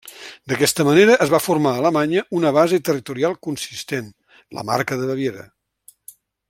D'aquesta 0.51 0.85
manera 0.87 1.17
es 1.25 1.33
va 1.33 1.41
formar 1.47 1.73
a 1.75 1.81
Alemanya 1.83 2.23
una 2.39 2.53
base 2.57 2.81
territorial 2.89 3.37
consistent, 3.49 4.09
la 4.59 4.65
Marca 4.71 4.99
de 5.03 5.11
Baviera. 5.13 5.49